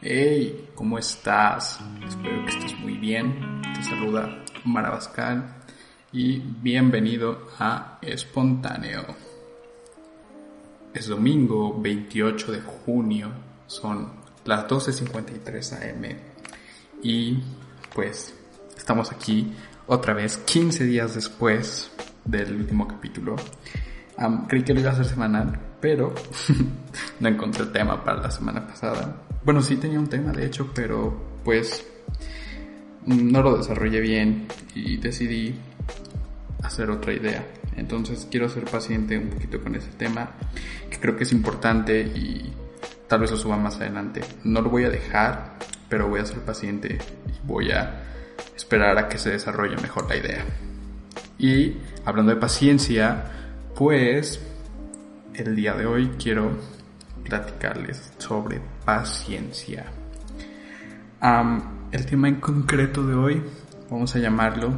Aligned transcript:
Hey, 0.00 0.70
¿cómo 0.76 0.96
estás? 0.96 1.80
Espero 2.06 2.44
que 2.44 2.50
estés 2.50 2.78
muy 2.78 2.96
bien. 2.98 3.60
Te 3.74 3.82
saluda 3.82 4.44
Mara 4.64 4.90
Bascal 4.90 5.56
y 6.12 6.38
bienvenido 6.38 7.48
a 7.58 7.98
Espontáneo. 8.00 9.04
Es 10.94 11.08
domingo 11.08 11.76
28 11.80 12.52
de 12.52 12.60
junio, 12.60 13.32
son 13.66 14.12
las 14.44 14.68
12.53 14.68 15.72
am 15.72 16.04
y 17.02 17.42
pues 17.92 18.32
estamos 18.76 19.10
aquí 19.10 19.52
otra 19.88 20.14
vez 20.14 20.38
15 20.38 20.84
días 20.84 21.16
después 21.16 21.90
del 22.24 22.54
último 22.54 22.86
capítulo. 22.86 23.34
creí 24.46 24.62
que 24.62 24.74
lo 24.74 24.78
iba 24.78 24.90
a 24.90 24.92
hacer 24.92 25.06
semanal, 25.06 25.58
pero 25.80 26.14
no 27.18 27.28
encontré 27.28 27.66
tema 27.66 28.04
para 28.04 28.22
la 28.22 28.30
semana 28.30 28.64
pasada. 28.64 29.27
Bueno, 29.48 29.62
sí 29.62 29.76
tenía 29.76 29.98
un 29.98 30.08
tema 30.08 30.30
de 30.30 30.44
hecho, 30.44 30.70
pero 30.74 31.40
pues 31.42 31.86
no 33.06 33.40
lo 33.42 33.56
desarrollé 33.56 33.98
bien 33.98 34.46
y 34.74 34.98
decidí 34.98 35.54
hacer 36.62 36.90
otra 36.90 37.14
idea. 37.14 37.46
Entonces 37.74 38.28
quiero 38.30 38.50
ser 38.50 38.64
paciente 38.66 39.16
un 39.16 39.30
poquito 39.30 39.58
con 39.62 39.74
ese 39.74 39.88
tema, 39.92 40.32
que 40.90 41.00
creo 41.00 41.16
que 41.16 41.24
es 41.24 41.32
importante 41.32 41.98
y 42.02 42.52
tal 43.08 43.20
vez 43.20 43.30
lo 43.30 43.38
suba 43.38 43.56
más 43.56 43.76
adelante. 43.76 44.20
No 44.44 44.60
lo 44.60 44.68
voy 44.68 44.84
a 44.84 44.90
dejar, 44.90 45.56
pero 45.88 46.10
voy 46.10 46.20
a 46.20 46.26
ser 46.26 46.40
paciente 46.40 46.98
y 47.26 47.46
voy 47.46 47.70
a 47.70 48.02
esperar 48.54 48.98
a 48.98 49.08
que 49.08 49.16
se 49.16 49.30
desarrolle 49.30 49.76
mejor 49.80 50.10
la 50.10 50.16
idea. 50.16 50.44
Y 51.38 51.78
hablando 52.04 52.34
de 52.34 52.38
paciencia, 52.38 53.24
pues 53.74 54.42
el 55.32 55.56
día 55.56 55.72
de 55.72 55.86
hoy 55.86 56.10
quiero 56.22 56.50
platicarles 57.28 58.12
sobre 58.18 58.60
paciencia. 58.84 59.84
el 61.90 62.06
tema 62.06 62.28
en 62.28 62.36
concreto 62.36 63.06
de 63.06 63.14
hoy, 63.14 63.42
vamos 63.90 64.14
a 64.16 64.18
llamarlo, 64.18 64.72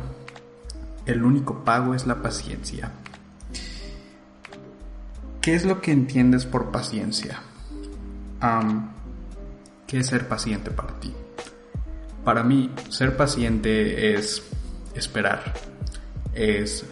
el 1.07 1.23
único 1.25 1.65
pago 1.65 1.95
es 1.95 2.07
la 2.07 2.23
paciencia. 2.23 2.91
¿Qué 5.41 5.55
es 5.55 5.65
lo 5.65 5.81
que 5.81 5.93
entiendes 5.93 6.45
por 6.45 6.71
paciencia? 6.71 7.41
¿Qué 9.87 9.99
es 9.99 10.07
ser 10.07 10.29
paciente 10.29 10.71
para 10.71 10.99
ti? 11.01 11.13
Para 12.25 12.43
mí, 12.43 12.71
ser 12.91 13.17
paciente 13.17 14.15
es 14.15 14.43
esperar, 14.95 15.55
es 16.35 16.85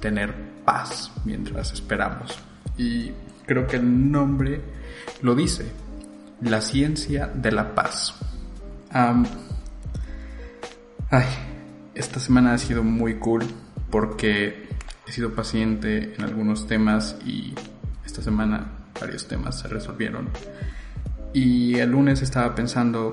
tener 0.00 0.34
paz 0.64 1.10
mientras 1.24 1.72
esperamos. 1.72 2.38
Y 2.76 3.12
creo 3.48 3.66
que 3.66 3.76
el 3.76 4.12
nombre 4.12 4.60
lo 5.22 5.34
dice, 5.34 5.64
la 6.42 6.60
ciencia 6.60 7.26
de 7.26 7.50
la 7.50 7.74
paz. 7.74 8.14
ay, 11.10 11.26
esta 11.94 12.20
semana 12.20 12.52
ha 12.52 12.58
sido 12.58 12.84
muy 12.84 13.18
cool 13.18 13.44
porque 13.90 14.68
he 15.06 15.12
sido 15.12 15.34
paciente 15.34 16.14
en 16.14 16.22
algunos 16.22 16.66
temas 16.66 17.16
y 17.24 17.54
esta 18.04 18.22
semana 18.22 18.66
varios 19.00 19.26
temas 19.26 19.58
se 19.58 19.68
resolvieron. 19.68 20.28
Y 21.32 21.78
el 21.78 21.90
lunes 21.90 22.20
estaba 22.20 22.54
pensando, 22.54 23.10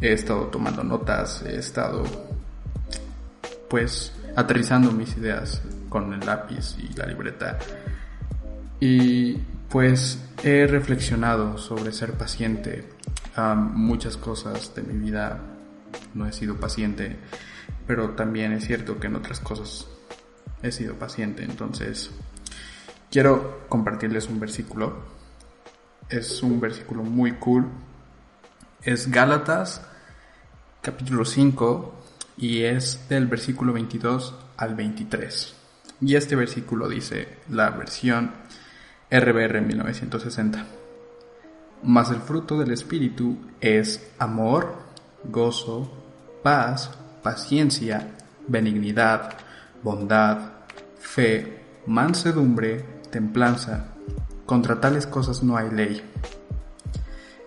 he 0.00 0.12
estado 0.12 0.46
tomando 0.48 0.82
notas, 0.82 1.42
he 1.42 1.56
estado 1.56 2.02
pues 3.70 4.12
aterrizando 4.36 4.90
mis 4.90 5.16
ideas 5.16 5.62
con 5.88 6.12
el 6.12 6.20
lápiz 6.20 6.76
y 6.78 6.92
la 6.94 7.06
libreta. 7.06 7.58
Y 8.84 9.34
pues 9.68 10.18
he 10.42 10.66
reflexionado 10.66 11.56
sobre 11.56 11.92
ser 11.92 12.14
paciente. 12.14 12.88
muchas 13.36 14.16
cosas 14.16 14.74
de 14.74 14.82
mi 14.82 14.98
vida 14.98 15.38
no 16.14 16.26
he 16.26 16.32
sido 16.32 16.56
paciente, 16.56 17.16
pero 17.86 18.10
también 18.16 18.50
es 18.50 18.64
cierto 18.64 18.98
que 18.98 19.06
en 19.06 19.14
otras 19.14 19.38
cosas 19.38 19.86
he 20.64 20.72
sido 20.72 20.96
paciente. 20.96 21.44
Entonces, 21.44 22.10
quiero 23.08 23.68
compartirles 23.68 24.28
un 24.28 24.40
versículo. 24.40 25.04
Es 26.08 26.42
un 26.42 26.58
versículo 26.58 27.04
muy 27.04 27.34
cool. 27.34 27.68
Es 28.82 29.12
Gálatas 29.12 29.82
capítulo 30.80 31.24
5 31.24 32.02
y 32.36 32.62
es 32.64 33.08
del 33.08 33.28
versículo 33.28 33.74
22 33.74 34.34
al 34.56 34.74
23. 34.74 35.54
Y 36.00 36.16
este 36.16 36.34
versículo 36.34 36.88
dice 36.88 37.28
la 37.48 37.70
versión 37.70 38.32
RBR 39.12 39.60
1960. 39.60 40.64
Mas 41.82 42.10
el 42.10 42.20
fruto 42.20 42.56
del 42.58 42.72
Espíritu 42.72 43.36
es 43.60 44.10
amor, 44.18 44.74
gozo, 45.24 45.92
paz, 46.42 46.90
paciencia, 47.22 48.08
benignidad, 48.48 49.34
bondad, 49.82 50.38
fe, 50.98 51.60
mansedumbre, 51.86 52.82
templanza. 53.10 53.88
Contra 54.46 54.80
tales 54.80 55.06
cosas 55.06 55.42
no 55.42 55.58
hay 55.58 55.70
ley. 55.70 56.02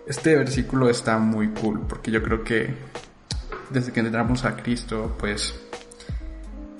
Este 0.06 0.36
versículo 0.36 0.88
está 0.88 1.18
muy 1.18 1.48
cool 1.48 1.80
porque 1.88 2.12
yo 2.12 2.22
creo 2.22 2.44
que 2.44 2.72
desde 3.70 3.90
que 3.90 4.00
entramos 4.00 4.44
a 4.44 4.54
Cristo, 4.54 5.16
pues 5.18 5.52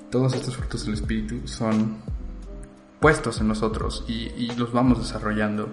todos 0.09 0.33
estos 0.33 0.55
frutos 0.55 0.85
del 0.85 0.93
Espíritu 0.93 1.45
son 1.45 1.97
puestos 2.99 3.39
en 3.41 3.47
nosotros 3.47 4.05
y, 4.07 4.51
los 4.55 4.71
vamos 4.71 4.99
desarrollando. 4.99 5.69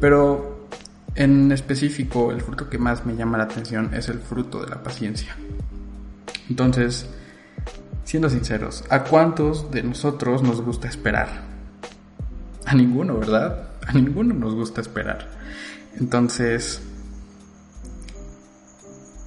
Pero 0.00 0.68
en 1.14 1.52
específico, 1.52 2.32
el 2.32 2.40
fruto 2.40 2.68
que 2.68 2.78
más 2.78 3.06
me 3.06 3.16
llama 3.16 3.38
la 3.38 3.44
atención 3.44 3.94
es 3.94 4.08
el 4.08 4.18
fruto 4.18 4.62
de 4.62 4.68
la 4.68 4.82
paciencia. 4.82 5.36
Entonces, 6.48 7.06
siendo 8.04 8.28
sinceros, 8.28 8.84
¿a 8.90 9.04
cuántos 9.04 9.70
de 9.70 9.82
nosotros 9.82 10.42
nos 10.42 10.60
gusta 10.60 10.88
esperar? 10.88 11.28
A 12.66 12.74
ninguno, 12.74 13.18
¿verdad? 13.18 13.68
A 13.86 13.92
ninguno 13.92 14.34
nos 14.34 14.54
gusta 14.54 14.80
esperar. 14.80 15.28
Entonces, 15.98 16.82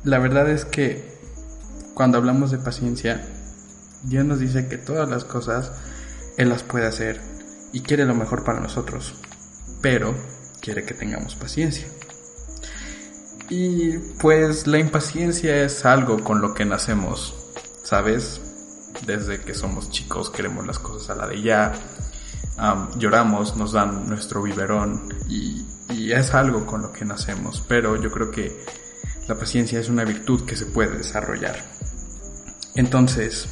la 0.04 0.20
verdad 0.20 0.50
es 0.50 0.66
que 0.66 1.16
cuando 1.94 2.18
hablamos 2.18 2.52
de 2.52 2.58
paciencia, 2.58 3.26
Dios 4.04 4.26
nos 4.26 4.40
dice 4.40 4.68
que 4.68 4.78
todas 4.78 5.10
las 5.10 5.24
cosas 5.24 5.72
él 6.38 6.50
las 6.50 6.64
puede 6.64 6.88
hacer 6.88 7.22
y 7.72 7.82
quiere 7.82 8.06
lo 8.06 8.16
mejor 8.16 8.44
para 8.44 8.60
nosotros, 8.60 9.16
pero 9.82 10.16
quiere 10.62 10.84
que 10.86 10.94
tengamos 10.94 11.36
paciencia. 11.36 11.88
Y 13.50 13.98
pues 14.20 14.66
la 14.66 14.80
impaciencia 14.80 15.64
es 15.64 15.86
algo 15.86 16.24
con 16.24 16.42
lo 16.42 16.54
que 16.54 16.66
nacemos, 16.66 17.36
¿sabes? 17.84 18.42
Desde 19.06 19.42
que 19.42 19.54
somos 19.54 19.92
chicos 19.92 20.30
queremos 20.30 20.66
las 20.66 20.80
cosas 20.80 21.10
a 21.12 21.16
la 21.16 21.28
de 21.28 21.42
ya, 21.42 21.74
lloramos, 22.98 23.56
nos 23.58 23.74
dan 23.74 24.08
nuestro 24.08 24.42
biberón 24.42 25.14
y, 25.30 25.66
y 25.90 26.12
es 26.14 26.34
algo 26.34 26.66
con 26.66 26.82
lo 26.82 26.92
que 26.92 27.06
nacemos, 27.06 27.64
pero 27.68 28.02
yo 28.02 28.10
creo 28.10 28.32
que 28.32 28.58
la 29.28 29.36
paciencia 29.36 29.80
es 29.80 29.90
una 29.90 30.06
virtud 30.06 30.46
que 30.46 30.56
se 30.56 30.66
puede 30.66 30.98
desarrollar. 30.98 31.56
Entonces, 32.76 33.48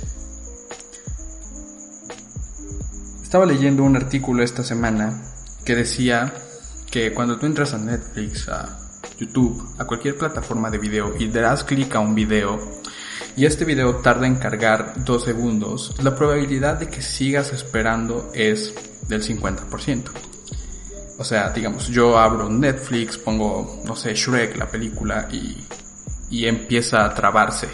Estaba 3.34 3.48
leyendo 3.48 3.82
un 3.82 3.96
artículo 3.96 4.44
esta 4.44 4.64
semana 4.64 5.24
que 5.66 5.76
decía 5.76 6.32
que 6.92 7.12
cuando 7.16 7.40
tú 7.40 7.48
entras 7.48 7.74
a 7.74 7.80
Netflix, 7.80 8.48
a 8.48 8.78
YouTube, 9.18 9.74
a 9.80 9.86
cualquier 9.86 10.20
plataforma 10.20 10.70
de 10.70 10.78
video 10.78 11.16
y 11.18 11.26
le 11.30 11.42
das 11.42 11.64
clic 11.64 11.96
a 11.96 12.00
un 12.00 12.14
video 12.14 12.60
y 13.36 13.48
este 13.48 13.66
video 13.66 13.96
tarda 13.96 14.28
en 14.28 14.36
cargar 14.36 15.04
dos 15.04 15.24
segundos, 15.24 15.96
la 16.04 16.14
probabilidad 16.14 16.78
de 16.78 16.90
que 16.90 17.02
sigas 17.02 17.52
esperando 17.54 18.30
es 18.36 18.76
del 19.08 19.24
50%. 19.24 20.12
O 21.18 21.24
sea, 21.24 21.50
digamos, 21.50 21.88
yo 21.88 22.20
abro 22.20 22.48
Netflix, 22.50 23.18
pongo, 23.18 23.82
no 23.84 23.96
sé, 23.96 24.14
Shrek, 24.14 24.58
la 24.58 24.70
película, 24.70 25.28
y, 25.32 25.58
y 26.30 26.46
empieza 26.46 27.04
a 27.04 27.16
trabarse. 27.16 27.68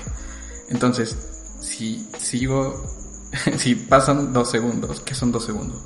Entonces, 0.69 1.17
si 1.59 2.07
sigo 2.17 2.98
si 3.57 3.75
pasan 3.75 4.33
dos 4.33 4.49
segundos, 4.51 5.01
¿qué 5.01 5.15
son 5.15 5.31
dos 5.31 5.45
segundos? 5.45 5.79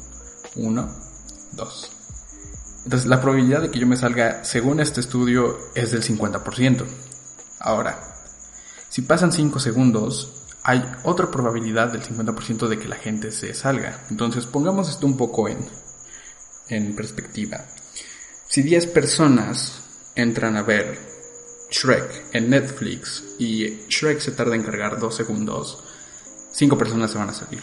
Uno, 0.56 0.90
dos. 1.52 1.92
Entonces 2.84 3.08
la 3.08 3.22
probabilidad 3.22 3.62
de 3.62 3.72
que 3.72 3.80
yo 3.80 3.88
me 3.88 3.98
salga, 3.98 4.44
según 4.44 4.80
este 4.80 5.00
estudio, 5.00 5.58
es 5.74 5.92
del 5.92 6.04
50%. 6.04 6.86
Ahora, 7.60 7.98
si 8.90 9.02
pasan 9.02 9.32
5 9.32 9.60
segundos, 9.60 10.44
hay 10.64 10.84
otra 11.04 11.32
probabilidad 11.32 11.92
del 11.92 12.04
50% 12.04 12.68
de 12.68 12.78
que 12.78 12.88
la 12.88 12.98
gente 12.98 13.32
se 13.32 13.54
salga. 13.54 14.06
Entonces 14.10 14.46
pongamos 14.46 14.90
esto 14.90 15.08
un 15.08 15.18
poco 15.18 15.48
en, 15.48 15.58
en 16.70 16.96
perspectiva. 16.96 17.66
Si 18.48 18.62
10 18.62 18.88
personas 18.88 19.82
entran 20.16 20.58
a 20.58 20.62
ver 20.62 21.00
Shrek 21.72 22.28
en 22.34 22.50
Netflix 22.50 23.24
y 23.40 23.88
Shrek 23.90 24.20
se 24.20 24.32
tarda 24.32 24.56
en 24.56 24.64
cargar 24.64 25.00
2 25.00 25.16
segundos, 25.16 25.84
cinco 26.54 26.78
personas 26.78 27.12
se 27.12 27.18
van 27.18 27.30
a 27.30 27.34
salir. 27.34 27.62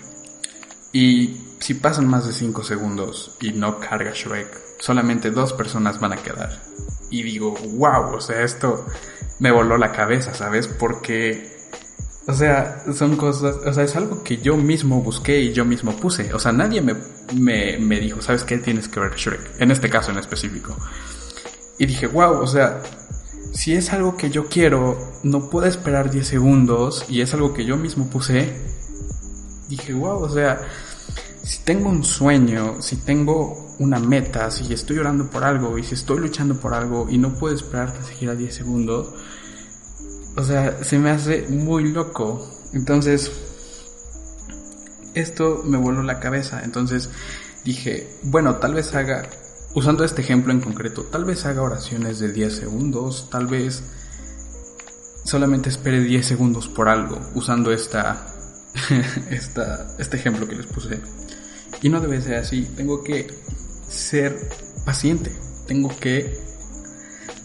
Y 0.92 1.40
si 1.60 1.74
pasan 1.74 2.08
más 2.08 2.26
de 2.26 2.32
5 2.32 2.64
segundos 2.64 3.36
y 3.40 3.52
no 3.52 3.78
carga 3.78 4.12
Shrek, 4.12 4.48
solamente 4.80 5.30
dos 5.30 5.52
personas 5.52 6.00
van 6.00 6.12
a 6.12 6.16
quedar. 6.16 6.60
y 7.12 7.24
digo, 7.24 7.54
wow, 7.76 8.14
o 8.14 8.20
sea, 8.20 8.42
esto 8.44 8.86
me 9.40 9.50
voló 9.50 9.76
la 9.76 9.90
cabeza, 9.90 10.32
¿sabes? 10.32 10.68
Porque, 10.68 11.56
o 12.26 12.32
sea, 12.32 12.84
son 12.94 13.16
cosas, 13.16 13.56
o 13.66 13.72
sea, 13.72 13.82
es 13.82 13.96
algo 13.96 14.22
que 14.22 14.36
yo 14.36 14.56
mismo 14.56 15.02
busqué 15.02 15.40
y 15.40 15.52
yo 15.52 15.64
mismo 15.64 15.96
puse. 15.96 16.32
O 16.34 16.38
sea, 16.38 16.52
nadie 16.52 16.80
me, 16.80 16.94
me, 17.34 17.78
me 17.78 17.98
dijo, 17.98 18.22
¿sabes 18.22 18.44
qué? 18.44 18.58
Tienes 18.58 18.86
que 18.88 19.00
ver 19.00 19.16
Shrek, 19.16 19.60
en 19.60 19.72
este 19.72 19.90
caso 19.90 20.12
en 20.12 20.18
específico. 20.18 20.76
Y 21.78 21.86
dije, 21.86 22.06
wow, 22.06 22.40
o 22.40 22.46
sea, 22.46 22.80
si 23.52 23.74
es 23.74 23.92
algo 23.92 24.16
que 24.16 24.30
yo 24.30 24.46
quiero, 24.46 24.96
no 25.24 25.50
puedo 25.50 25.66
esperar 25.66 26.10
10 26.10 26.26
segundos 26.26 27.04
y 27.08 27.22
es 27.22 27.34
algo 27.34 27.52
que 27.52 27.64
yo 27.64 27.76
mismo 27.76 28.08
puse. 28.08 28.54
Dije, 29.70 29.94
wow, 29.94 30.24
o 30.24 30.28
sea, 30.28 30.60
si 31.42 31.60
tengo 31.60 31.88
un 31.88 32.04
sueño, 32.04 32.82
si 32.82 32.96
tengo 32.96 33.76
una 33.78 33.98
meta, 33.98 34.50
si 34.50 34.70
estoy 34.72 34.98
orando 34.98 35.30
por 35.30 35.44
algo 35.44 35.78
y 35.78 35.84
si 35.84 35.94
estoy 35.94 36.18
luchando 36.18 36.60
por 36.60 36.74
algo 36.74 37.06
y 37.08 37.16
no 37.16 37.34
puedo 37.34 37.54
esperar 37.54 37.94
se 38.04 38.12
gira 38.14 38.34
10 38.34 38.54
segundos, 38.54 39.14
o 40.36 40.44
sea, 40.44 40.84
se 40.84 40.98
me 40.98 41.10
hace 41.10 41.46
muy 41.48 41.90
loco. 41.92 42.46
Entonces, 42.72 43.30
esto 45.14 45.62
me 45.64 45.78
voló 45.78 46.02
la 46.02 46.20
cabeza. 46.20 46.62
Entonces 46.64 47.08
dije, 47.64 48.18
bueno, 48.22 48.56
tal 48.56 48.74
vez 48.74 48.94
haga, 48.94 49.28
usando 49.74 50.04
este 50.04 50.22
ejemplo 50.22 50.52
en 50.52 50.60
concreto, 50.60 51.04
tal 51.04 51.24
vez 51.24 51.46
haga 51.46 51.62
oraciones 51.62 52.18
de 52.18 52.32
10 52.32 52.54
segundos, 52.56 53.28
tal 53.30 53.46
vez 53.46 53.82
solamente 55.24 55.68
espere 55.68 56.00
10 56.00 56.26
segundos 56.26 56.68
por 56.68 56.88
algo, 56.88 57.20
usando 57.34 57.72
esta, 57.72 58.26
esta, 59.30 59.88
este 59.98 60.16
ejemplo 60.16 60.48
que 60.48 60.56
les 60.56 60.66
puse. 60.66 61.00
Y 61.82 61.88
no 61.88 62.00
debe 62.00 62.20
ser 62.20 62.36
así, 62.36 62.62
tengo 62.76 63.02
que 63.02 63.26
ser 63.88 64.36
paciente, 64.84 65.32
tengo 65.66 65.88
que 65.98 66.38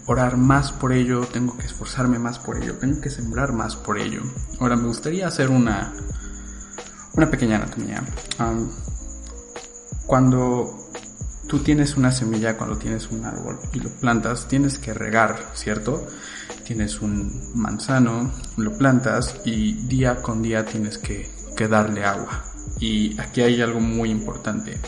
orar 0.08 0.38
más 0.38 0.72
por 0.72 0.94
ello, 0.94 1.26
tengo 1.32 1.58
que 1.58 1.66
esforzarme 1.66 2.20
más 2.20 2.38
por 2.40 2.62
ello, 2.62 2.76
tengo 2.76 3.02
que 3.02 3.10
sembrar 3.10 3.54
más 3.54 3.76
por 3.76 3.98
ello. 3.98 4.22
Ahora 4.60 4.76
me 4.76 4.88
gustaría 4.88 5.28
hacer 5.28 5.50
una, 5.50 5.94
una 7.14 7.30
pequeña 7.32 7.58
anatomía. 7.58 8.04
cuando 10.06 10.85
tú 11.48 11.60
tienes 11.60 11.96
una 11.96 12.12
semilla, 12.12 12.58
cuando 12.58 12.78
tienes 12.78 13.10
un 13.12 13.26
árbol 13.26 13.60
y 13.74 13.80
lo 13.80 13.90
plantas, 13.90 14.48
tienes 14.48 14.78
que 14.78 14.94
regar, 14.94 15.52
¿cierto? 15.54 16.06
Tienes 16.64 17.02
un 17.02 17.52
manzano, 17.54 18.32
lo 18.58 18.78
plantas 18.78 19.42
y 19.46 19.74
día 19.88 20.22
con 20.22 20.42
día 20.42 20.66
tienes 20.66 20.98
que, 20.98 21.30
que 21.56 21.68
darle 21.68 22.06
agua. 22.06 22.44
Y 22.80 23.20
aquí 23.20 23.42
hay 23.42 23.62
algo 23.62 23.80
muy 23.80 24.10
importante, 24.10 24.80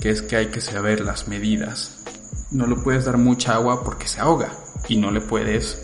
que 0.00 0.10
es 0.10 0.22
que 0.22 0.36
hay 0.36 0.46
que 0.46 0.60
saber 0.60 1.00
las 1.00 1.28
medidas. 1.28 2.04
No 2.50 2.66
le 2.66 2.76
puedes 2.76 3.04
dar 3.04 3.18
mucha 3.18 3.54
agua 3.54 3.84
porque 3.84 4.08
se 4.08 4.20
ahoga 4.20 4.52
y 4.88 4.96
no 4.96 5.10
le 5.10 5.20
puedes 5.20 5.78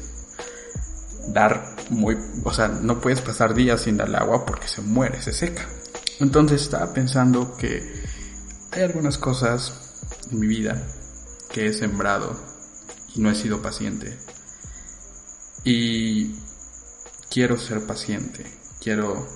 dar 1.28 1.76
muy, 1.90 2.16
o 2.44 2.52
sea, 2.52 2.68
no 2.68 3.00
puedes 3.00 3.20
pasar 3.20 3.54
días 3.54 3.82
sin 3.82 3.96
darle 3.96 4.18
agua 4.18 4.44
porque 4.46 4.68
se 4.68 4.82
muere, 4.82 5.20
se 5.20 5.32
seca. 5.32 5.66
Entonces 6.20 6.62
estaba 6.62 6.92
pensando 6.92 7.56
que 7.56 7.82
hay 8.72 8.82
algunas 8.82 9.18
cosas 9.18 9.85
en 10.30 10.40
mi 10.40 10.46
vida 10.46 10.86
que 11.50 11.66
he 11.66 11.72
sembrado 11.72 12.38
y 13.14 13.20
no 13.20 13.30
he 13.30 13.34
sido 13.34 13.62
paciente. 13.62 14.16
Y 15.64 16.34
quiero 17.30 17.58
ser 17.58 17.86
paciente, 17.86 18.44
quiero 18.80 19.26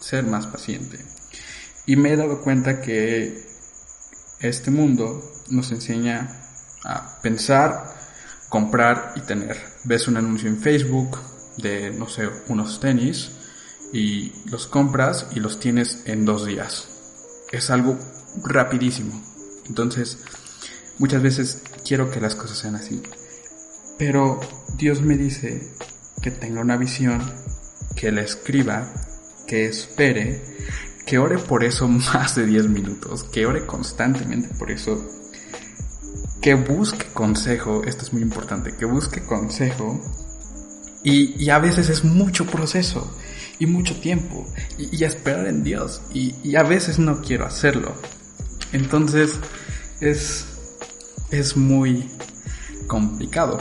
ser 0.00 0.24
más 0.24 0.46
paciente. 0.46 0.98
Y 1.86 1.96
me 1.96 2.12
he 2.12 2.16
dado 2.16 2.40
cuenta 2.42 2.80
que 2.80 3.44
este 4.40 4.70
mundo 4.70 5.22
nos 5.50 5.70
enseña 5.70 6.28
a 6.84 7.20
pensar, 7.22 7.94
comprar 8.48 9.12
y 9.16 9.20
tener. 9.20 9.56
Ves 9.84 10.08
un 10.08 10.16
anuncio 10.16 10.48
en 10.48 10.60
Facebook 10.60 11.18
de, 11.58 11.90
no 11.90 12.08
sé, 12.08 12.28
unos 12.48 12.80
tenis 12.80 13.32
y 13.92 14.32
los 14.50 14.66
compras 14.66 15.26
y 15.32 15.40
los 15.40 15.60
tienes 15.60 16.02
en 16.06 16.24
dos 16.24 16.46
días. 16.46 16.88
Es 17.52 17.70
algo 17.70 17.98
rapidísimo. 18.42 19.31
Entonces, 19.66 20.18
muchas 20.98 21.22
veces 21.22 21.62
quiero 21.86 22.10
que 22.10 22.20
las 22.20 22.34
cosas 22.34 22.58
sean 22.58 22.76
así. 22.76 23.02
Pero 23.98 24.40
Dios 24.76 25.02
me 25.02 25.16
dice 25.16 25.72
que 26.20 26.30
tenga 26.30 26.60
una 26.60 26.76
visión, 26.76 27.22
que 27.96 28.12
la 28.12 28.22
escriba, 28.22 28.92
que 29.46 29.66
espere, 29.66 30.42
que 31.06 31.18
ore 31.18 31.38
por 31.38 31.64
eso 31.64 31.88
más 32.14 32.34
de 32.36 32.46
10 32.46 32.68
minutos, 32.68 33.24
que 33.24 33.46
ore 33.46 33.66
constantemente 33.66 34.48
por 34.54 34.70
eso, 34.70 35.04
que 36.40 36.54
busque 36.54 37.06
consejo, 37.12 37.82
esto 37.84 38.04
es 38.04 38.12
muy 38.12 38.22
importante, 38.22 38.74
que 38.76 38.84
busque 38.84 39.22
consejo 39.22 40.00
y, 41.04 41.50
a 41.50 41.58
veces 41.58 41.88
es 41.88 42.04
mucho 42.04 42.46
proceso 42.46 43.16
y 43.58 43.66
mucho 43.66 44.00
tiempo 44.00 44.46
y, 44.78 45.04
esperar 45.04 45.46
en 45.46 45.62
Dios 45.64 46.02
y, 46.12 46.34
y, 46.42 46.56
a 46.56 46.62
veces 46.62 46.98
no 46.98 47.22
quiero 47.22 47.44
hacerlo. 47.44 47.94
Entonces 48.72 49.38
es, 50.00 50.46
es 51.30 51.56
muy 51.56 52.10
complicado, 52.86 53.58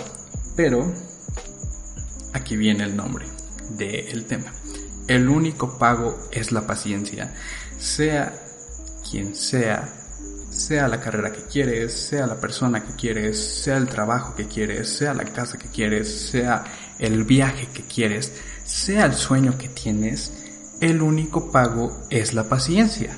pero 0.55 0.93
aquí 2.33 2.55
viene 2.55 2.83
el 2.83 2.95
nombre 2.95 3.25
del 3.69 4.25
tema. 4.25 4.53
El 5.07 5.29
único 5.29 5.77
pago 5.77 6.17
es 6.31 6.51
la 6.51 6.65
paciencia. 6.65 7.33
Sea 7.77 8.33
quien 9.09 9.35
sea, 9.35 9.93
sea 10.49 10.87
la 10.87 11.01
carrera 11.01 11.31
que 11.31 11.43
quieres, 11.43 11.93
sea 11.93 12.27
la 12.27 12.39
persona 12.39 12.83
que 12.83 12.95
quieres, 12.95 13.37
sea 13.37 13.77
el 13.77 13.87
trabajo 13.87 14.35
que 14.35 14.47
quieres, 14.47 14.89
sea 14.89 15.13
la 15.13 15.25
casa 15.25 15.57
que 15.57 15.67
quieres, 15.67 16.29
sea 16.29 16.63
el 16.99 17.23
viaje 17.25 17.67
que 17.73 17.83
quieres, 17.83 18.31
sea 18.63 19.05
el 19.05 19.13
sueño 19.13 19.57
que 19.57 19.67
tienes, 19.67 20.31
el 20.79 21.01
único 21.01 21.51
pago 21.51 22.05
es 22.09 22.33
la 22.33 22.47
paciencia. 22.47 23.17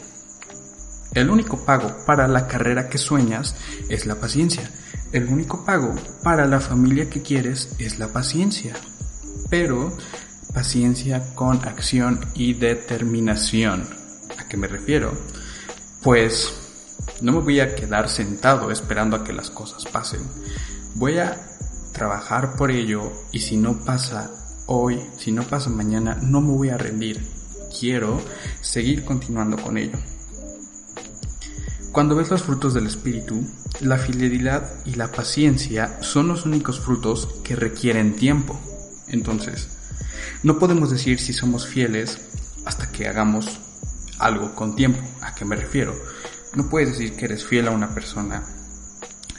El 1.14 1.30
único 1.30 1.64
pago 1.64 1.96
para 2.06 2.28
la 2.28 2.48
carrera 2.48 2.90
que 2.90 2.98
sueñas 2.98 3.56
es 3.90 4.06
la 4.06 4.16
paciencia. 4.16 4.70
El 5.12 5.28
único 5.28 5.64
pago 5.64 5.94
para 6.24 6.48
la 6.48 6.60
familia 6.60 7.10
que 7.10 7.22
quieres 7.22 7.76
es 7.78 8.00
la 8.00 8.08
paciencia. 8.08 8.74
Pero 9.50 9.96
paciencia 10.54 11.36
con 11.36 11.58
acción 11.68 12.20
y 12.34 12.54
determinación. 12.54 13.88
¿A 14.40 14.48
qué 14.48 14.58
me 14.58 14.68
refiero? 14.68 15.16
Pues 16.02 16.54
no 17.22 17.32
me 17.32 17.40
voy 17.40 17.60
a 17.60 17.76
quedar 17.76 18.10
sentado 18.10 18.72
esperando 18.72 19.16
a 19.16 19.24
que 19.24 19.34
las 19.34 19.52
cosas 19.52 19.86
pasen. 19.86 20.22
Voy 20.96 21.20
a 21.20 21.40
trabajar 21.92 22.56
por 22.56 22.72
ello 22.72 23.12
y 23.32 23.40
si 23.40 23.58
no 23.58 23.86
pasa 23.86 24.32
hoy, 24.66 25.00
si 25.18 25.32
no 25.32 25.44
pasa 25.44 25.70
mañana, 25.70 26.18
no 26.22 26.42
me 26.42 26.54
voy 26.54 26.70
a 26.70 26.78
rendir. 26.78 27.22
Quiero 27.80 28.20
seguir 28.62 29.06
continuando 29.06 29.58
con 29.58 29.78
ello. 29.78 29.98
Cuando 31.94 32.16
ves 32.16 32.32
los 32.32 32.42
frutos 32.42 32.74
del 32.74 32.88
Espíritu, 32.88 33.46
la 33.80 34.00
fidelidad 34.00 34.68
y 34.84 34.96
la 34.96 35.12
paciencia 35.12 36.02
son 36.02 36.28
los 36.28 36.44
únicos 36.44 36.80
frutos 36.80 37.30
que 37.44 37.56
requieren 37.56 38.16
tiempo. 38.16 38.60
Entonces, 39.10 39.70
no 40.42 40.58
podemos 40.58 40.90
decir 40.90 41.20
si 41.20 41.34
somos 41.34 41.68
fieles 41.68 42.18
hasta 42.66 42.92
que 42.92 43.08
hagamos 43.08 43.60
algo 44.18 44.56
con 44.56 44.76
tiempo. 44.76 45.02
¿A 45.22 45.36
qué 45.36 45.46
me 45.46 45.56
refiero? 45.56 45.94
No 46.56 46.68
puedes 46.68 46.90
decir 46.90 47.16
que 47.16 47.26
eres 47.26 47.46
fiel 47.46 47.68
a 47.68 47.72
una 47.72 47.94
persona 47.94 48.44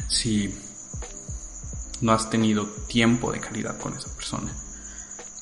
si 0.06 0.54
no 2.02 2.12
has 2.12 2.30
tenido 2.30 2.68
tiempo 2.86 3.32
de 3.32 3.40
calidad 3.40 3.78
con 3.78 3.94
esa 3.94 4.14
persona. 4.14 4.52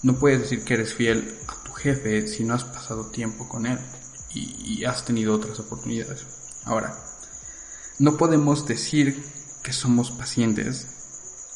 No 0.03 0.15
puedes 0.15 0.41
decir 0.41 0.65
que 0.65 0.73
eres 0.73 0.95
fiel 0.95 1.37
a 1.47 1.63
tu 1.63 1.73
jefe 1.73 2.27
si 2.27 2.43
no 2.43 2.55
has 2.55 2.65
pasado 2.65 3.11
tiempo 3.11 3.51
con 3.51 3.67
él 3.67 3.79
y, 4.35 4.83
has 4.87 5.05
tenido 5.05 5.35
otras 5.35 5.61
oportunidades. 5.61 6.42
Ahora, 6.65 6.95
no 7.99 8.17
podemos 8.17 8.67
decir 8.67 9.23
que 9.63 9.73
somos 9.73 10.11
pacientes 10.11 10.87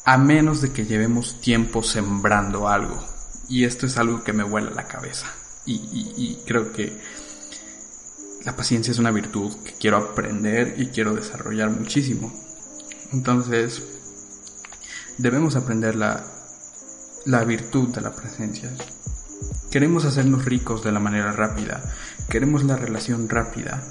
a 0.05 0.17
menos 0.17 0.61
de 0.61 0.71
que 0.71 0.85
llevemos 0.85 1.41
tiempo 1.41 1.83
sembrando 1.83 2.69
algo. 2.69 2.97
Y 3.49 3.65
esto 3.65 3.85
es 3.85 3.97
algo 3.97 4.23
que 4.23 4.33
me 4.33 4.43
vuela 4.43 4.71
la 4.71 4.87
cabeza. 4.87 5.27
Y, 5.65 6.39
creo 6.45 6.71
que 6.71 6.97
la 8.45 8.55
paciencia 8.55 8.91
es 8.91 8.99
una 8.99 9.11
virtud 9.11 9.53
que 9.65 9.73
quiero 9.73 9.97
aprender 9.97 10.75
y 10.77 10.87
quiero 10.87 11.13
desarrollar 11.13 11.69
muchísimo. 11.71 12.33
Entonces, 13.11 13.83
debemos 15.17 15.57
aprender 15.57 15.95
la, 15.95 16.25
la 17.25 17.43
virtud 17.43 17.93
de 17.93 17.99
la 17.99 18.15
presencia. 18.15 18.73
Queremos 19.69 20.05
hacernos 20.05 20.45
ricos 20.45 20.85
de 20.85 20.93
la 20.93 21.01
manera 21.01 21.33
rápida, 21.33 21.83
queremos 22.29 22.63
la 22.63 22.77
relación 22.77 23.27
rápida, 23.27 23.83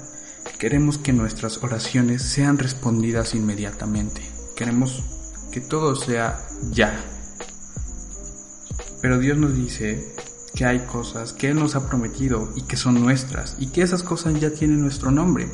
queremos 0.59 0.97
que 0.97 1.13
nuestras 1.13 1.63
oraciones 1.63 2.21
sean 2.21 2.57
respondidas 2.57 3.35
inmediatamente, 3.35 4.21
queremos 4.55 5.03
que 5.51 5.61
todo 5.61 5.95
sea 5.95 6.39
ya, 6.71 6.99
pero 9.01 9.19
Dios 9.19 9.37
nos 9.37 9.55
dice 9.55 10.15
que 10.55 10.65
hay 10.65 10.79
cosas 10.79 11.33
que 11.33 11.49
Él 11.49 11.59
nos 11.59 11.75
ha 11.75 11.87
prometido 11.87 12.51
y 12.55 12.63
que 12.63 12.77
son 12.77 12.99
nuestras 12.99 13.55
y 13.59 13.67
que 13.67 13.83
esas 13.83 14.03
cosas 14.03 14.39
ya 14.39 14.49
tienen 14.51 14.81
nuestro 14.81 15.11
nombre. 15.11 15.49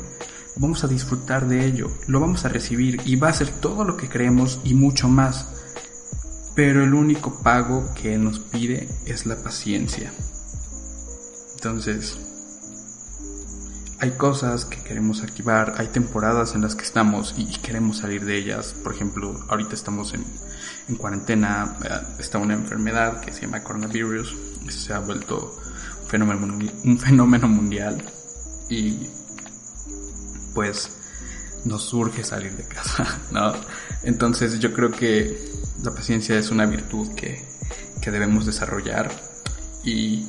vamos 0.56 0.84
a 0.84 0.88
disfrutar 0.88 1.48
de 1.48 1.66
ello, 1.66 1.90
lo 2.06 2.20
vamos 2.20 2.44
a 2.44 2.48
recibir 2.48 3.00
y 3.04 3.16
va 3.16 3.28
a 3.28 3.34
ser 3.34 3.48
todo 3.48 3.84
lo 3.84 3.96
que 3.96 4.08
creemos 4.08 4.60
y 4.64 4.74
mucho 4.74 5.08
más. 5.08 5.48
Pero 6.54 6.84
el 6.84 6.94
único 6.94 7.42
pago 7.42 7.92
que 7.94 8.16
nos 8.16 8.38
pide 8.38 8.88
es 9.04 9.26
la 9.26 9.36
paciencia. 9.36 10.12
Entonces, 11.56 12.16
hay 14.04 14.10
cosas 14.10 14.66
que 14.66 14.82
queremos 14.82 15.22
activar, 15.22 15.76
hay 15.78 15.86
temporadas 15.86 16.54
en 16.54 16.60
las 16.60 16.74
que 16.74 16.84
estamos 16.84 17.34
y 17.38 17.46
queremos 17.46 17.96
salir 17.96 18.26
de 18.26 18.36
ellas. 18.36 18.74
Por 18.82 18.92
ejemplo, 18.92 19.42
ahorita 19.48 19.72
estamos 19.74 20.12
en, 20.12 20.22
en 20.88 20.96
cuarentena, 20.96 21.78
eh, 21.82 21.88
está 22.18 22.36
una 22.36 22.52
enfermedad 22.52 23.22
que 23.22 23.32
se 23.32 23.40
llama 23.40 23.62
coronavirus, 23.62 24.36
se 24.68 24.92
ha 24.92 24.98
vuelto 24.98 25.58
un 26.02 26.06
fenómeno, 26.06 26.58
un 26.84 26.98
fenómeno 26.98 27.48
mundial 27.48 28.04
y 28.68 29.08
pues 30.52 30.90
nos 31.64 31.84
surge 31.84 32.24
salir 32.24 32.54
de 32.58 32.64
casa, 32.64 33.06
¿no? 33.30 33.54
Entonces 34.02 34.58
yo 34.58 34.74
creo 34.74 34.90
que 34.90 35.50
la 35.82 35.92
paciencia 35.92 36.38
es 36.38 36.50
una 36.50 36.66
virtud 36.66 37.14
que, 37.14 37.42
que 38.02 38.10
debemos 38.10 38.44
desarrollar 38.44 39.10
y 39.82 40.28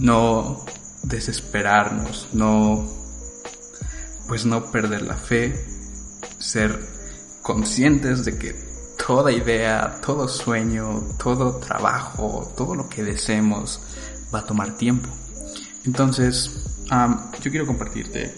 no 0.00 0.66
desesperarnos, 1.04 2.28
no 2.32 2.88
pues 4.26 4.46
no 4.46 4.70
perder 4.70 5.02
la 5.02 5.16
fe, 5.16 5.54
ser 6.38 6.78
conscientes 7.42 8.24
de 8.24 8.38
que 8.38 8.54
toda 9.06 9.30
idea, 9.32 10.00
todo 10.00 10.28
sueño, 10.28 11.02
todo 11.18 11.56
trabajo, 11.58 12.52
todo 12.56 12.74
lo 12.74 12.88
que 12.88 13.02
deseemos 13.02 13.80
va 14.34 14.40
a 14.40 14.46
tomar 14.46 14.76
tiempo. 14.76 15.10
Entonces, 15.84 16.64
yo 16.88 17.50
quiero 17.50 17.66
compartirte 17.66 18.34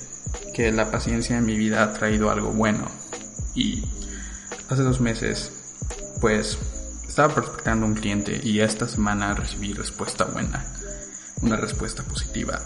que 0.53 0.73
la 0.73 0.91
paciencia 0.91 1.37
en 1.37 1.47
mi 1.47 1.57
vida 1.57 1.85
ha 1.85 1.93
traído 1.93 2.31
algo 2.31 2.51
bueno. 2.51 2.87
Y 3.55 3.85
hace 4.69 4.83
dos 4.83 5.01
meses, 5.01 5.53
pues, 6.21 6.59
estaba 7.07 7.33
prospectando 7.33 7.87
un 7.87 7.95
cliente 7.95 8.41
y 8.43 8.61
esta 8.61 8.89
semana 8.89 9.35
recibí 9.35 9.73
respuesta 9.73 10.25
buena, 10.25 10.65
una 11.43 11.57
respuesta 11.57 12.03
positiva. 12.03 12.61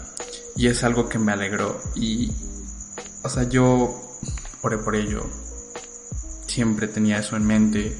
Y 0.55 0.67
es 0.67 0.83
algo 0.83 1.07
que 1.09 1.19
me 1.19 1.31
alegró. 1.31 1.81
Y, 1.95 2.31
o 3.23 3.29
sea, 3.29 3.43
yo 3.43 4.19
oré 4.61 4.77
por 4.77 4.95
ello. 4.95 5.29
Siempre 6.47 6.87
tenía 6.87 7.19
eso 7.19 7.35
en 7.35 7.45
mente. 7.45 7.97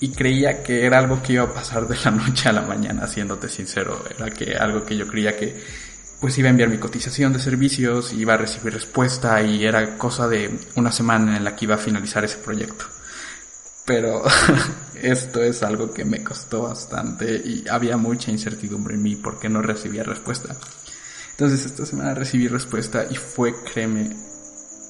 Y 0.00 0.10
creía 0.10 0.62
que 0.62 0.84
era 0.84 0.98
algo 0.98 1.22
que 1.22 1.34
iba 1.34 1.44
a 1.44 1.54
pasar 1.54 1.88
de 1.88 1.96
la 2.04 2.10
noche 2.10 2.48
a 2.48 2.52
la 2.52 2.62
mañana, 2.62 3.06
siéndote 3.06 3.48
sincero. 3.48 4.04
Era 4.16 4.30
que 4.30 4.54
algo 4.56 4.84
que 4.84 4.96
yo 4.96 5.06
creía 5.06 5.36
que 5.36 5.84
pues 6.20 6.38
iba 6.38 6.48
a 6.48 6.50
enviar 6.50 6.70
mi 6.70 6.78
cotización 6.78 7.34
de 7.34 7.38
servicios, 7.38 8.14
iba 8.14 8.32
a 8.32 8.38
recibir 8.38 8.72
respuesta 8.72 9.42
y 9.42 9.64
era 9.64 9.98
cosa 9.98 10.26
de 10.26 10.58
una 10.74 10.90
semana 10.90 11.36
en 11.36 11.44
la 11.44 11.54
que 11.54 11.66
iba 11.66 11.74
a 11.74 11.78
finalizar 11.78 12.24
ese 12.24 12.38
proyecto. 12.38 12.86
Pero 13.84 14.22
esto 15.02 15.42
es 15.42 15.62
algo 15.62 15.92
que 15.92 16.04
me 16.04 16.22
costó 16.22 16.62
bastante 16.62 17.36
y 17.36 17.64
había 17.68 17.96
mucha 17.96 18.30
incertidumbre 18.30 18.94
en 18.94 19.02
mí 19.02 19.16
porque 19.16 19.48
no 19.48 19.62
recibía 19.62 20.02
respuesta. 20.02 20.56
Entonces 21.32 21.66
esta 21.66 21.84
semana 21.84 22.14
recibí 22.14 22.48
respuesta 22.48 23.06
y 23.10 23.16
fue, 23.16 23.54
créeme, 23.64 24.16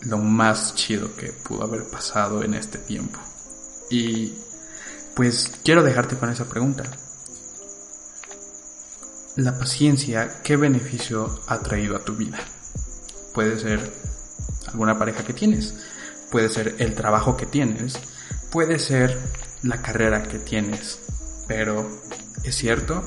lo 0.02 0.18
más 0.18 0.74
chido 0.74 1.14
que 1.16 1.32
pudo 1.32 1.64
haber 1.64 1.84
pasado 1.84 2.42
en 2.42 2.54
este 2.54 2.78
tiempo. 2.78 3.18
Y 3.90 4.34
pues 5.14 5.52
quiero 5.64 5.82
dejarte 5.82 6.16
con 6.16 6.30
esa 6.30 6.44
pregunta 6.44 6.84
la 9.36 9.58
paciencia, 9.58 10.42
¿qué 10.44 10.56
beneficio 10.56 11.40
ha 11.48 11.58
traído 11.58 11.96
a 11.96 12.04
tu 12.04 12.14
vida? 12.14 12.38
Puede 13.32 13.58
ser 13.58 13.92
alguna 14.68 14.96
pareja 14.96 15.24
que 15.24 15.32
tienes, 15.32 15.74
puede 16.30 16.48
ser 16.48 16.76
el 16.78 16.94
trabajo 16.94 17.36
que 17.36 17.46
tienes, 17.46 17.98
puede 18.54 18.78
ser 18.78 19.18
la 19.64 19.82
carrera 19.82 20.23
que 20.23 20.38
tienes, 20.38 21.00
pero 21.49 21.90
es 22.44 22.54
cierto 22.54 23.02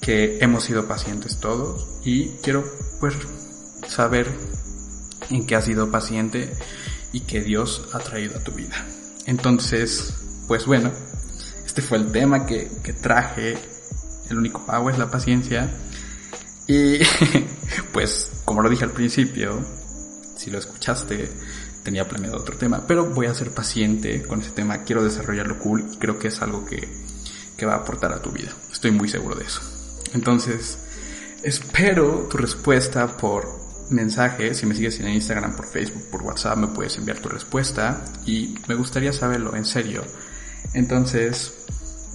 que 0.00 0.38
hemos 0.40 0.62
sido 0.62 0.86
pacientes 0.86 1.40
todos 1.40 1.88
y 2.04 2.28
quiero 2.36 2.64
pues 3.00 3.16
saber 3.88 4.28
en 5.28 5.44
qué 5.44 5.56
has 5.56 5.64
sido 5.64 5.90
paciente 5.90 6.56
y 7.10 7.22
qué 7.22 7.40
Dios 7.40 7.88
ha 7.92 7.98
traído 7.98 8.38
a 8.38 8.44
tu 8.44 8.52
vida. 8.52 8.76
Entonces, 9.26 10.14
pues 10.46 10.66
bueno, 10.66 10.92
este 11.66 11.82
fue 11.82 11.98
el 11.98 12.12
tema 12.12 12.46
que, 12.46 12.70
que 12.84 12.92
traje 12.92 13.58
el 14.30 14.38
único 14.38 14.64
pago 14.66 14.88
es 14.88 14.98
la 14.98 15.10
paciencia. 15.10 15.68
Y 16.68 17.00
pues, 17.92 18.42
como 18.44 18.62
lo 18.62 18.70
dije 18.70 18.84
al 18.84 18.92
principio, 18.92 19.66
si 20.36 20.48
lo 20.48 20.58
escuchaste, 20.58 21.28
tenía 21.82 22.08
planeado 22.08 22.38
otro 22.38 22.56
tema, 22.56 22.86
pero 22.86 23.06
voy 23.06 23.26
a 23.26 23.34
ser 23.34 23.50
paciente 23.52 24.22
con 24.22 24.40
ese 24.40 24.50
tema, 24.50 24.84
quiero 24.84 25.02
desarrollarlo 25.02 25.58
cool 25.58 25.86
y 25.92 25.96
creo 25.96 26.18
que 26.18 26.28
es 26.28 26.42
algo 26.42 26.64
que, 26.64 26.88
que 27.56 27.66
va 27.66 27.74
a 27.74 27.78
aportar 27.78 28.12
a 28.12 28.22
tu 28.22 28.30
vida. 28.30 28.52
Estoy 28.70 28.90
muy 28.90 29.08
seguro 29.08 29.34
de 29.34 29.44
eso. 29.44 29.60
Entonces, 30.12 30.78
espero 31.42 32.28
tu 32.30 32.36
respuesta 32.36 33.16
por 33.16 33.60
mensaje. 33.90 34.54
Si 34.54 34.66
me 34.66 34.74
sigues 34.74 35.00
en 35.00 35.08
Instagram, 35.08 35.56
por 35.56 35.66
Facebook, 35.66 36.04
por 36.10 36.22
WhatsApp, 36.22 36.58
me 36.58 36.68
puedes 36.68 36.96
enviar 36.96 37.18
tu 37.18 37.28
respuesta 37.28 38.04
y 38.26 38.54
me 38.68 38.74
gustaría 38.74 39.12
saberlo 39.12 39.56
en 39.56 39.64
serio. 39.64 40.02
Entonces, 40.74 41.52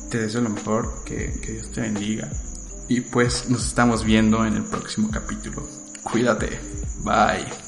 te 0.10 0.20
deseo 0.20 0.42
lo 0.42 0.50
mejor, 0.50 1.04
que, 1.06 1.40
que 1.42 1.54
Dios 1.54 1.72
te 1.72 1.82
bendiga. 1.82 2.30
Y 2.88 3.02
pues 3.02 3.50
nos 3.50 3.66
estamos 3.66 4.04
viendo 4.04 4.46
en 4.46 4.56
el 4.56 4.64
próximo 4.64 5.10
capítulo. 5.12 5.68
Cuídate. 6.04 6.60
Bye. 7.04 7.65